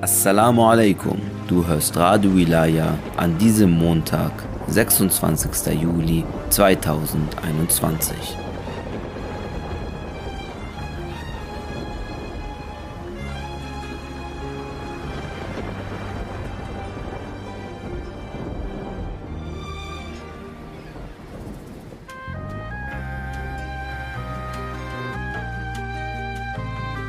Assalamu 0.00 0.62
alaikum. 0.68 1.18
Du 1.48 1.66
hörst 1.66 1.96
Radio 1.96 2.34
Wilaya 2.34 2.98
an 3.16 3.38
diesem 3.38 3.70
Montag, 3.70 4.32
26. 4.68 5.66
Juli 5.80 6.24
2021. 6.50 8.36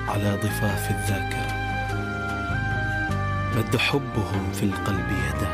على 0.07 0.37
ضفاف 0.43 0.91
الذاكرة 0.91 1.26
مد 3.68 3.76
حبهم 3.76 4.52
في 4.52 4.62
القلب 4.62 5.06
يده 5.10 5.48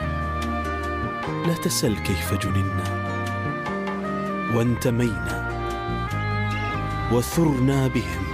لا 1.47 1.55
تسل 1.55 1.99
كيف 1.99 2.35
جننا 2.35 2.85
وانتمينا 4.55 5.51
وثرنا 7.13 7.87
بهم. 7.87 8.25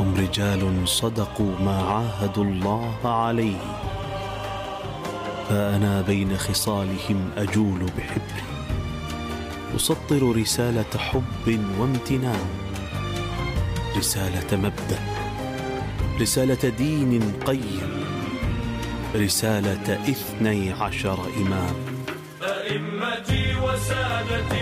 هم 0.00 0.14
رجال 0.14 0.88
صدقوا 0.88 1.58
ما 1.60 1.82
عاهدوا 1.82 2.44
الله 2.44 2.98
عليه 3.04 3.78
فأنا 5.48 6.02
بين 6.02 6.36
خصالهم 6.36 7.30
أجول 7.36 7.86
بحبي 7.98 8.42
أسطر 9.76 10.36
رسالة 10.36 10.98
حب 10.98 11.60
وامتنان 11.78 12.46
رسالة 13.96 14.56
مبدأ. 14.56 15.15
رسالة 16.20 16.68
دين 16.68 17.32
قيم. 17.46 18.04
رسالة 19.14 19.94
اثني 20.08 20.72
عشر 20.72 21.18
إمام. 21.36 21.76
أئمتي 22.42 23.54
وسادتي 23.62 24.55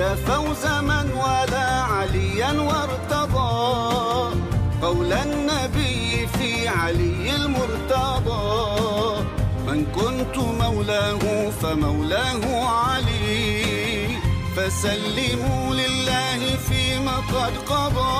يا 0.00 0.14
فوز 0.14 0.66
من 0.66 1.12
والى 1.12 1.84
عليا 1.92 2.52
وارتضى. 2.60 4.36
قول 4.82 5.12
النبي 5.12 6.28
في 6.38 6.68
علي 6.68 7.36
المرتضى. 7.36 9.24
من 9.66 9.84
كنت 9.84 10.36
مولاه 10.38 11.50
فمولاه 11.62 12.64
علي. 12.64 14.18
فسلموا 14.56 15.74
لله 15.74 16.56
فيما 16.68 17.16
قد 17.16 17.52
قضى. 17.72 18.16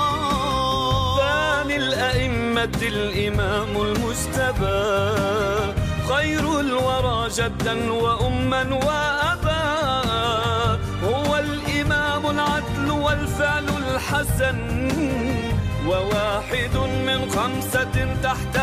ثاني 1.20 1.76
الأئمة 1.76 2.78
الإمام 2.82 3.76
المجتبى 3.76 4.80
خير 6.08 6.60
الورى 6.60 7.28
جدا 7.30 7.92
وأما 7.92 8.62
وأبا 8.62 9.39
والفعل 13.10 13.68
الحسن 13.68 14.58
وواحد 15.86 16.76
من 17.06 17.30
خمسة 17.30 18.14
تحت 18.22 18.56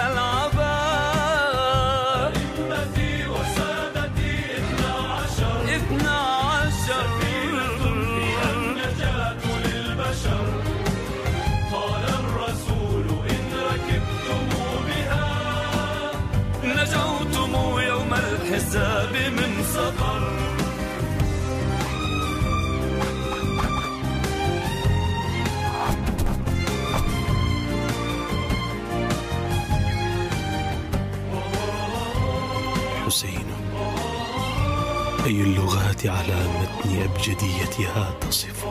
أي 35.28 35.42
اللغات 35.42 36.06
على 36.06 36.36
متن 36.60 37.02
أبجديتها 37.02 38.14
تصفك 38.22 38.68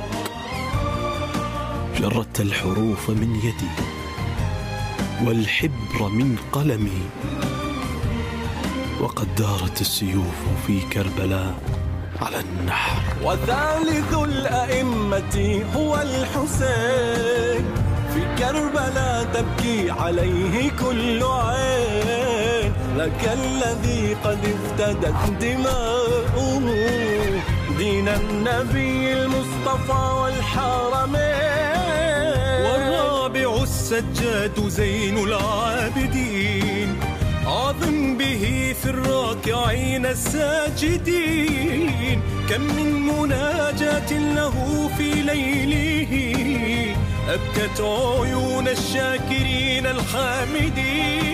جردت 1.98 2.40
الحروف 2.40 3.10
من 3.10 3.36
يدي 3.36 3.72
والحبر 5.26 6.08
من 6.08 6.36
قلمي. 6.52 7.02
وقد 9.00 9.34
دارت 9.34 9.80
السيوف 9.80 10.36
في 10.66 10.80
كربلاء 10.80 11.54
على 12.22 12.40
النحر. 12.40 13.02
وثالث 13.24 14.14
الأئمة 14.14 15.64
هو 15.76 15.96
الحسين. 15.96 17.64
في 18.14 18.36
كربلاء 18.38 19.24
تبكي 19.34 19.90
عليه 19.90 20.70
كل 20.70 21.22
عين. 21.22 22.72
لك 22.96 23.30
الذي 23.32 24.14
قد 24.24 24.38
افتدت 24.44 25.30
دماؤه 25.40 26.05
دين 27.78 28.08
النبي 28.08 29.12
المصطفى 29.12 30.02
والحرمين 30.22 31.16
والرابع 32.64 33.62
السجاد 33.62 34.68
زين 34.68 35.18
العابدين. 35.18 37.00
عظم 37.46 38.16
به 38.16 38.74
في 38.82 38.90
الراكعين 38.90 40.06
الساجدين. 40.06 41.42
كم 42.50 42.60
من 42.60 43.02
مناجاة 43.06 44.12
له 44.12 44.90
في 44.98 45.10
ليله. 45.12 46.12
أبكت 47.28 47.80
عيون 47.80 48.68
الشاكرين 48.68 49.86
الحامدين. 49.86 51.26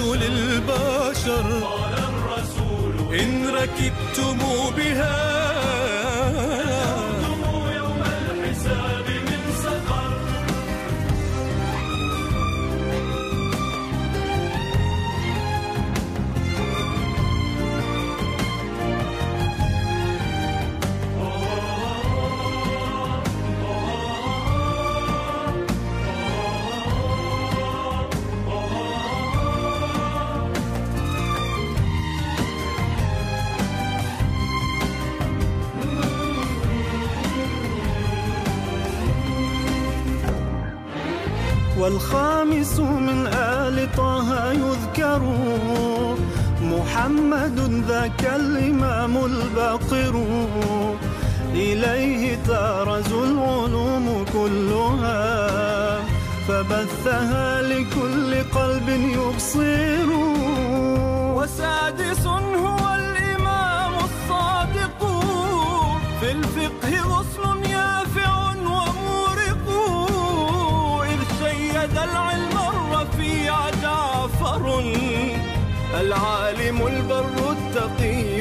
للبشر 0.00 1.60
قال 1.62 1.94
الرسول 1.94 3.14
إن 3.20 3.46
ركبتم 3.46 4.38
بها 4.76 5.77
والخامس 41.88 42.80
من 42.80 43.26
آل 43.32 43.88
طه 43.96 44.52
يذكر 44.52 45.22
محمد 46.62 47.84
ذاك 47.88 48.24
الإمام 48.36 49.24
الباقر. 49.24 50.14
إليه 51.52 52.38
تارز 52.46 53.12
العلوم 53.12 54.24
كلها 54.32 56.00
فبثها 56.48 57.62
لكل 57.62 58.30
قلب 58.58 58.88
يبصر. 58.88 60.08
وسادس 61.36 62.26
هو 62.64 62.94
الإمام 62.94 63.94
الصادق 64.08 65.00
في 66.20 66.32
الفقه 66.32 66.92
غصن 67.12 67.57
العالم 76.00 76.86
البر 76.86 77.50
التقي. 77.50 78.37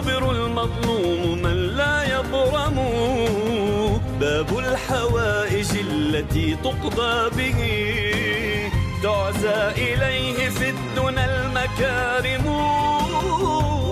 الصابر 0.00 0.30
المظلوم 0.30 1.42
من 1.42 1.76
لا 1.76 2.02
يظلم. 2.02 2.76
باب 4.20 4.58
الحوائج 4.58 5.66
التي 5.80 6.56
تقضى 6.64 7.30
به. 7.36 7.60
تعزى 9.02 9.72
إليه 9.76 10.48
في 10.48 10.70
الدنى 10.70 11.24
المكارم. 11.24 12.46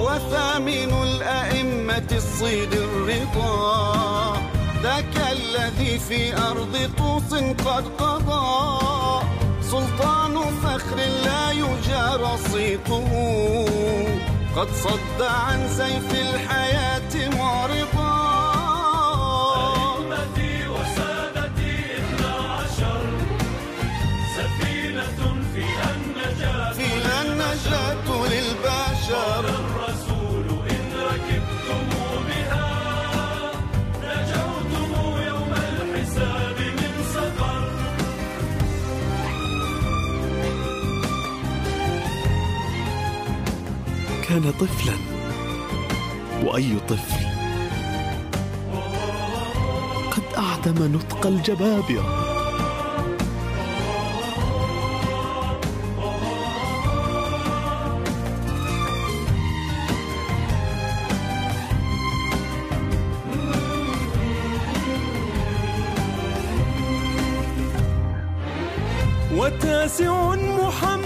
وثامن 0.05 0.93
الأئمة 1.03 2.09
الصيد 2.13 2.73
الرضا. 2.73 4.43
ذاك 4.83 5.17
الذي 5.33 5.99
في 5.99 6.37
أرض 6.37 6.91
طوس 6.99 7.35
قد 7.67 7.85
قضى. 7.99 9.25
سلطان 9.63 10.35
فخر 10.63 10.97
لا 11.25 11.51
يجار 11.51 12.37
صيته. 12.53 13.09
قد 14.59 14.69
صد 14.75 15.23
عن 15.23 15.69
سيف 15.69 16.13
الحياة 16.15 17.29
معرضا. 17.39 18.18
كان 44.39 44.53
طفلا. 44.53 44.93
وأي 46.45 46.77
طفل 46.89 47.27
قد 50.11 50.23
أعدم 50.39 50.97
نطق 50.97 51.27
الجبابرة. 51.27 52.25
وتاسع 69.37 70.35
محمد 70.35 70.98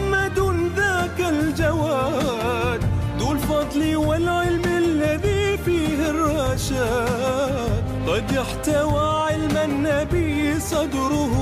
علم 8.69 9.57
النبي 9.57 10.61
صدره 10.61 11.35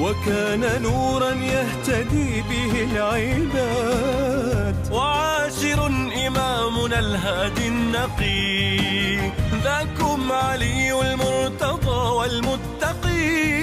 وكان 0.00 0.82
نورا 0.82 1.30
يهتدي 1.30 2.42
به 2.50 2.72
العباد. 2.90 4.76
وعاشر 4.92 5.86
إمامنا 6.26 6.98
الهادي 6.98 7.68
النقي 7.68 9.16
ذاكم 9.64 10.32
علي 10.32 10.92
المرتضى 11.12 12.08
والمتقي. 12.16 13.54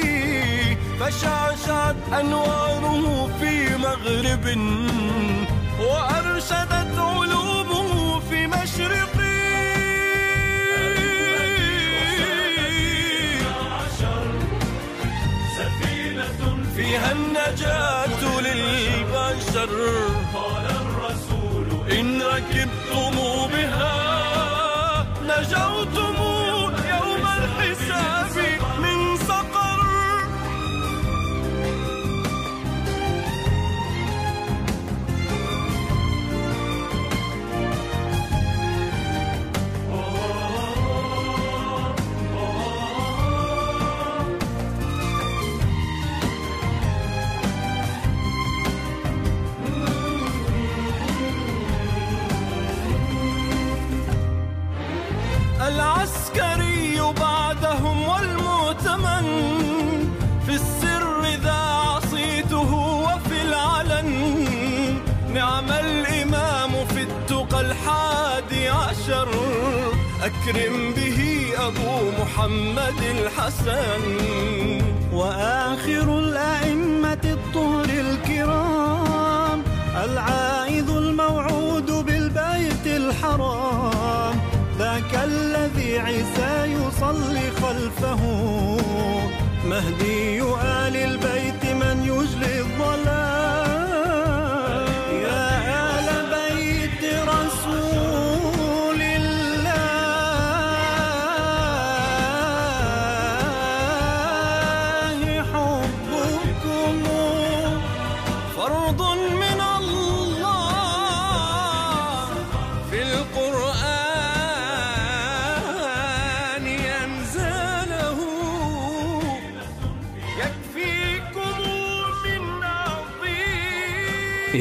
فشعشعت 0.99 1.95
أنواره 2.19 3.29
في 3.39 3.77
مغرب 3.77 4.45
وأرشدت 5.79 6.95
علومه 6.97 7.50
فيها 16.91 17.11
النجاة 17.11 18.21
للبشر. 18.41 19.69
قال 20.33 20.65
الرسول 20.81 21.67
إن 21.91 22.21
ركبتم 22.21 23.15
بها 23.53 23.95
نجوتم 25.23 26.10
أكرم 70.23 70.93
به 70.95 71.45
أبو 71.57 72.11
محمد 72.21 73.01
الحسن. 73.03 74.01
وآخر 75.13 76.19
الأئمة 76.19 77.23
الطهر 77.23 77.85
الكرام. 77.85 79.63
العائذ 80.03 80.89
الموعود 80.89 81.91
بالبيت 81.91 82.85
الحرام. 82.85 84.35
ذاك 84.79 85.23
الذي 85.23 85.99
عيسى 85.99 86.65
يصلي 86.65 87.51
خلفه. 87.61 88.21
مهدي 89.65 90.40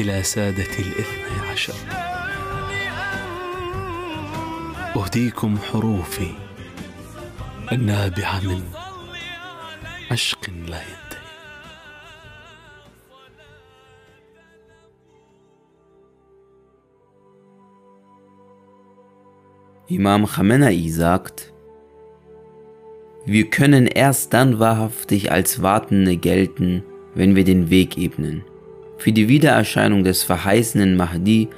الى 0.00 0.22
ساده 0.22 0.62
الاثني 0.62 1.50
عشر 1.50 1.74
الشأن 1.74 1.88
أهديكم 4.96 5.58
حروفي 5.58 6.30
النابعة 7.72 8.40
من 8.40 8.62
عشق 10.10 10.50
لا 10.50 10.80
ينتهي 10.80 11.16
Imam 19.88 20.26
Khamenei 20.26 20.88
sagt, 20.88 21.52
wir 23.24 23.48
können 23.50 23.86
erst 23.86 24.34
dann 24.34 24.58
wahrhaftig 24.58 25.30
als 25.30 25.62
Wartende 25.62 26.16
gelten, 26.16 26.82
wenn 27.14 27.36
wir 27.36 27.44
den 27.44 27.70
Weg 27.70 27.96
ebnen. 27.96 28.42
Für 29.00 29.12
die 29.12 29.28
Wiedererscheinung 29.28 30.04
des 30.04 30.22
verheißenen 30.22 30.96
Mahdi, 30.96 31.48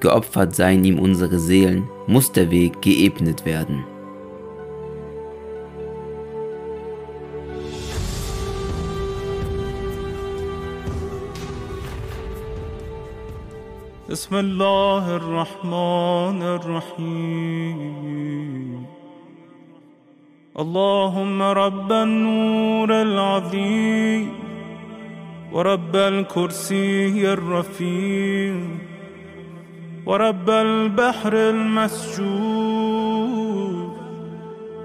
geopfert 0.00 0.54
seien 0.54 0.84
ihm 0.84 0.98
unsere 0.98 1.38
Seelen, 1.38 1.88
muss 2.06 2.32
der 2.32 2.50
Weg 2.50 2.82
geebnet 2.82 3.44
werden. 3.44 3.84
بسم 14.08 14.34
الله 14.36 15.16
الرحمن 15.16 16.42
الرحيم 16.42 17.88
اللهم 20.58 21.42
رب 21.42 21.92
النور 21.92 23.02
العظيم 23.02 24.41
ورب 25.53 25.95
الكرسي 25.95 27.33
الرفيع 27.33 28.55
ورب 30.05 30.49
البحر 30.49 31.33
المسجود 31.33 32.33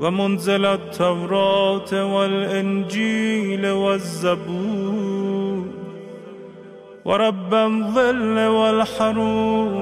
ومنزل 0.01 0.67
التوراة 0.67 2.15
والإنجيل 2.15 3.67
والزبور 3.67 5.65
ورب 7.05 7.55
الظل 7.55 8.39
والحرور 8.47 9.73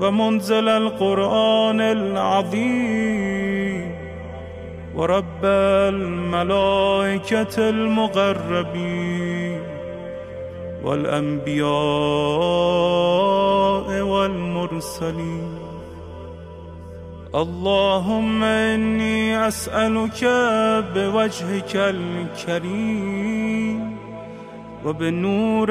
ومنزل 0.00 0.68
القرآن 0.68 1.80
العظيم. 1.80 3.21
ورب 4.94 5.44
الملائكة 5.94 7.56
المقربين 7.68 9.60
والأنبياء 10.84 11.72
والمرسلين. 14.02 15.58
اللهم 17.34 18.44
إني 18.44 19.48
أسألك 19.48 20.24
بوجهك 20.94 21.76
الكريم 21.96 23.16
وبنور 24.84 25.70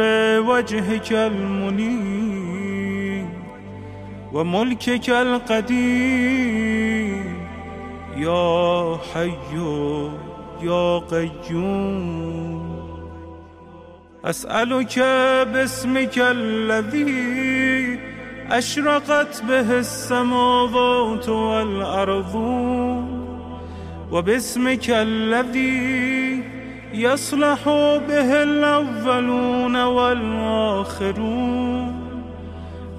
وجهك 0.49 1.11
المنير 1.13 2.61
وملكك 4.33 5.09
القديم 5.09 6.90
يا 8.17 8.97
حي 9.13 9.33
يا 10.61 10.97
قيوم. 10.97 12.61
أسألك 14.25 14.99
باسمك 15.53 16.17
الذي 16.17 17.99
أشرقت 18.51 19.43
به 19.47 19.79
السماوات 19.79 21.29
والأرض 21.29 22.35
وباسمك 24.11 24.89
الذي 24.89 26.43
يصلح 26.93 27.63
به 28.07 28.43
الأولون 28.43 29.75
والآخرون. 29.83 31.80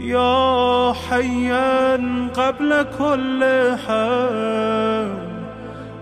يا 0.02 0.92
حيا 0.92 1.96
قبل 2.34 2.86
كل 2.98 3.44
حي 3.86 5.08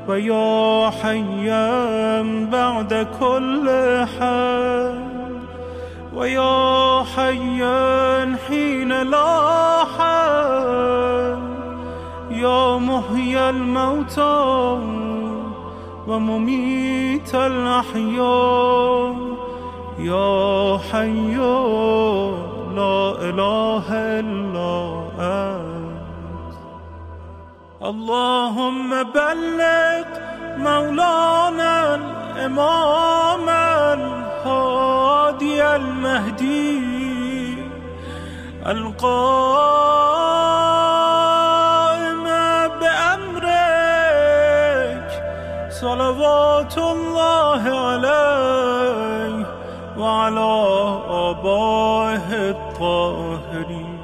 ويا 0.08 0.90
حيا 0.90 2.22
بعد 2.52 3.06
كل 3.20 3.68
حي 4.18 4.94
ويا 6.14 7.02
حيا 7.16 8.36
حين 8.48 9.02
لا 9.02 9.84
حي 9.98 11.36
يا 12.40 12.78
محيي 12.78 13.50
الموتى 13.50 14.78
ومميت 16.08 17.34
الأحياء 17.34 19.16
يا 19.98 20.78
حي 20.92 21.36
لا 22.80 23.00
إله 23.28 23.86
إلا 24.20 24.72
أنت. 25.20 26.54
اللهم 27.82 28.90
بلغ 29.02 30.06
مولانا 30.56 31.94
الإمام 31.94 33.46
الهادي 33.98 35.60
المهدي 35.76 36.80
القائم 38.66 39.00
بأمرك 42.80 43.90
صلوات 45.70 46.76
الله 46.78 47.62
عليه 47.86 49.46
وعلى 49.98 50.52
آبائه 51.28 52.69
الطاهرين 52.80 53.98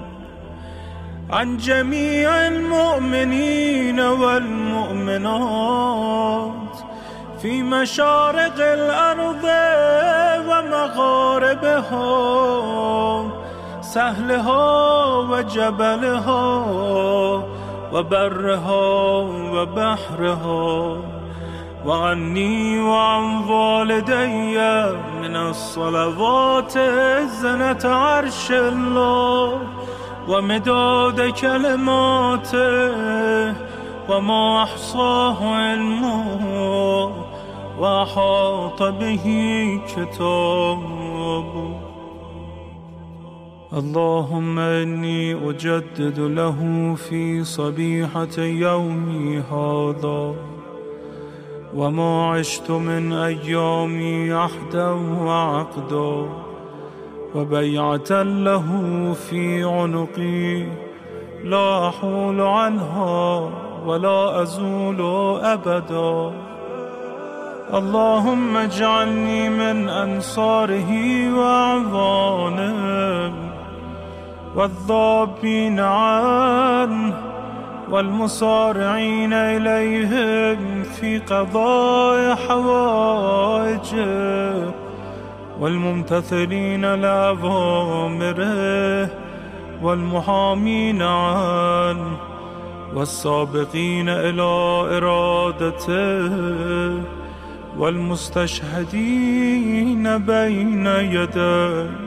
عن 1.30 1.56
جميع 1.56 2.47
المؤمنين 2.47 4.00
والمؤمنات 4.00 5.26
في 7.42 7.62
مشارق 7.62 8.54
الأرض 8.59 9.45
ومغاربها 10.49 12.06
سهلها 13.80 15.04
وجبلها 15.16 16.66
وبرها 17.92 18.87
وبحرها. 19.52 21.15
وعني 21.87 22.81
وعن 22.81 23.45
والدي 23.49 24.59
من 25.23 25.37
الصلوات 25.37 26.78
زنة 27.43 27.85
عرش 27.85 28.50
الله 28.50 29.61
ومداد 30.28 31.31
كلماته 31.31 32.66
وما 34.09 34.62
أحصاه 34.62 35.55
علمه 35.55 37.12
وأحاط 37.78 38.83
به 38.83 39.26
كتابه. 39.88 41.47
اللهم 43.73 44.59
إني 44.59 45.50
أجدد 45.50 46.19
له 46.19 46.95
في 47.09 47.45
صبيحة 47.45 48.38
يومي 48.38 49.38
هذا. 49.38 50.55
وما 51.76 52.30
عشت 52.30 52.71
من 52.71 53.12
أيامي 53.12 54.33
عهدا 54.33 54.90
وعقدا 55.21 56.28
وبيعة 57.35 58.23
له 58.23 58.66
في 59.28 59.64
عنقي 59.64 60.66
لا 61.45 61.88
أحول 61.88 62.40
عنها 62.40 63.50
ولا 63.87 64.42
أزول 64.42 65.00
أبدا. 65.45 66.33
اللهم 67.75 68.56
اجعلني 68.56 69.49
من 69.49 69.88
أنصاره 69.88 70.90
وأعوانه 71.35 73.33
والذابين 74.56 75.80
عنه 75.80 77.36
والمصارعين 77.90 79.33
إليهم 79.33 80.83
في 80.83 81.19
قضاء 81.19 82.35
حوائجه 82.49 84.07
والممتثلين 85.61 86.95
لأوامره 86.95 88.47
والمحامين 89.83 91.02
عنه 91.02 92.16
والسابقين 92.95 94.09
إلى 94.09 94.43
إرادته 94.97 96.33
والمستشهدين 97.78 99.38
بين 100.19 100.87
يديه. 100.87 102.05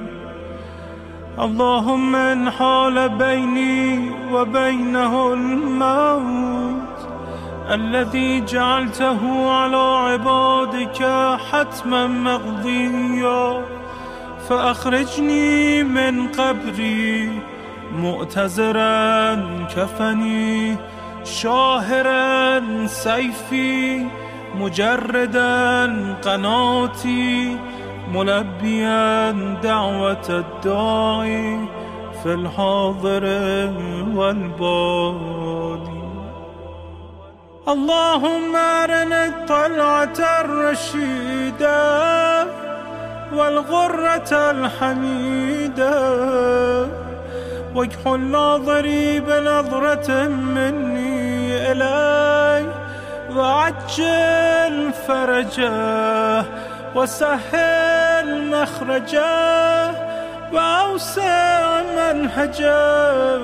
اللهم 1.39 2.15
إن 2.15 2.49
حال 2.49 3.09
بيني 3.09 4.11
وبينه 4.31 5.33
الموت 5.33 6.99
الذي 7.71 8.45
جعلته 8.45 9.51
على 9.51 9.77
عبادك 9.77 10.99
حتما 11.51 12.07
مقضيا. 12.07 13.65
فأخرجني 14.49 15.83
من 15.83 16.27
قبري 16.27 17.41
مؤتزرا 17.95 19.35
كفني 19.75 20.75
شاهرا 21.23 22.61
سيفي 22.87 24.05
مجردا 24.55 25.95
قناتي. 26.21 27.57
ملبيا 28.13 29.31
دعوة 29.63 30.27
الداعي 30.29 31.59
في 32.23 32.33
الحاضر 32.33 33.23
والبادي 34.15 35.99
اللهم 37.67 38.55
أرنا 38.55 39.25
الطلعة 39.25 40.19
الرشيدة 40.41 41.79
والغرة 43.33 44.31
الحميدة. 44.51 45.99
واكحل 47.75 48.19
ناظري 48.19 49.19
بنظرة 49.19 50.27
مني 50.27 51.71
إلي 51.71 52.65
وعجل 53.35 54.93
فرجه 55.07 56.45
وسهل 56.95 58.49
مخرجه 58.49 59.91
وأوسع 60.53 61.81
منهجه 61.97 63.39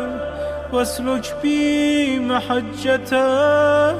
واسلك 0.73 1.35
بي 1.43 2.19
محجته 2.19 3.95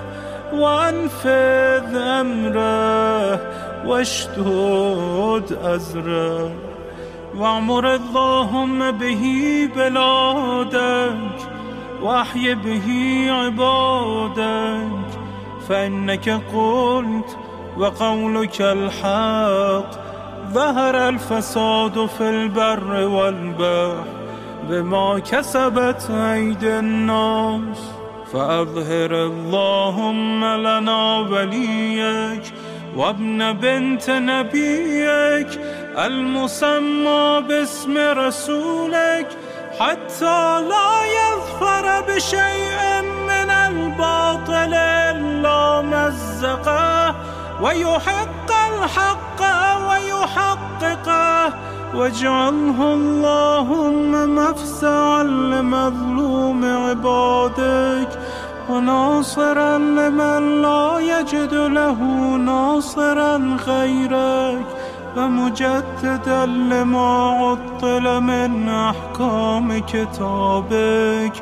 وانفذ 0.54 1.96
أمره 1.96 3.40
واشدد 3.86 5.58
أزره 5.64 6.52
واعمر 7.36 7.96
اللهم 7.96 8.92
به 8.92 9.24
بلادك 9.76 11.38
واحي 12.02 12.56
به 12.56 12.88
عبادك 13.32 15.06
فإنك 15.70 16.30
قلت 16.30 17.38
وقولك 17.78 18.62
الحق. 18.62 19.90
ظهر 20.54 21.10
الفساد 21.10 22.06
في 22.18 22.30
البر 22.30 23.08
والبحر 23.08 24.04
بما 24.70 25.20
كسبت 25.20 26.12
أيدي 26.12 26.80
الناس. 26.80 27.80
فأظهر 28.34 29.12
اللهم 29.12 30.46
لنا 30.46 31.18
وليك 31.18 32.44
وابن 32.96 33.54
بنت 33.54 34.10
نبيك 34.10 35.60
المسمى 35.98 37.44
باسم 37.48 37.98
رسولك 37.98 39.28
حتى 39.80 40.62
لا 40.72 40.92
يظفر 41.20 42.02
بشيء 42.08 43.02
من 43.28 43.50
الباطل 43.50 44.74
إلا 44.74 45.82
مزقه. 45.82 47.05
ويحق 47.66 48.52
الحق 48.74 49.42
ويحققه 49.90 51.54
واجعله 51.96 52.94
اللهم 52.94 54.36
مفزعا 54.36 55.24
لمظلوم 55.24 56.66
عبادك 56.66 58.20
وناصرا 58.70 59.78
لمن 59.78 60.62
لا 60.62 61.00
يجد 61.00 61.54
له 61.54 62.00
ناصرا 62.38 63.58
غيرك 63.68 64.66
ومجددا 65.18 66.46
لما 66.46 67.30
عطل 67.30 68.22
من 68.22 68.70
أحكام 68.70 69.78
كتابك 69.80 71.34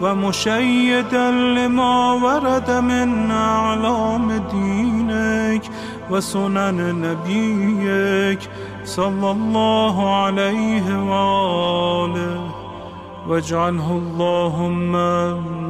ومشيدا 0.00 1.30
لما 1.30 2.12
ورد 2.12 2.70
من 2.70 3.30
أعلام 3.30 4.32
دينك 4.32 5.62
وسنن 6.10 6.78
نبيك 7.02 8.50
صلى 8.84 9.30
الله 9.30 10.14
عليه 10.14 10.86
وآله. 11.10 12.50
واجعله 13.28 13.92
اللهم 13.92 14.92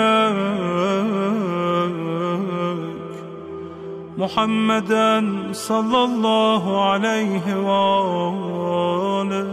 محمدا 4.21 5.09
صلى 5.53 6.05
الله 6.05 6.65
عليه 6.91 7.45
وآله 7.69 9.49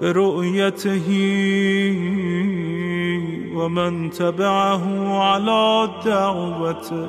برؤيته 0.00 1.08
ومن 3.56 4.10
تبعه 4.10 4.84
على 5.22 5.88
دعوته 6.04 7.08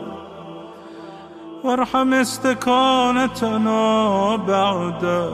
وارحم 1.64 2.14
استكانتنا 2.14 3.82
بعده 4.36 5.30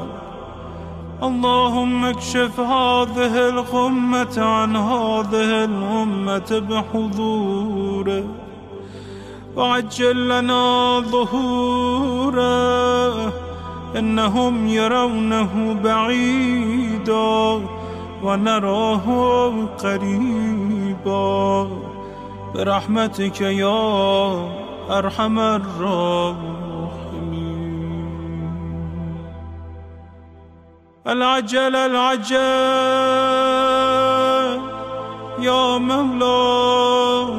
اللهم 1.24 2.06
اكشف 2.06 2.60
هذه 2.60 3.50
الغمة 3.50 4.36
عن 4.38 4.76
هذه 4.76 5.63
الأمة 5.65 6.50
بحضوره. 6.69 8.24
وعجل 9.60 10.17
لنا 10.30 11.00
ظهوره 11.00 12.43
إنهم 13.98 14.67
يرونه 14.67 15.78
بعيدا 15.84 17.62
ونراه 18.24 19.06
قريبا. 19.84 21.67
برحمتك 22.56 23.41
يا 23.41 24.48
أرحم 24.89 25.39
الراحمين. 25.39 26.80
العجل 31.08 31.76
العجل 31.76 32.39
يا 35.39 35.78
مولاي 35.78 37.38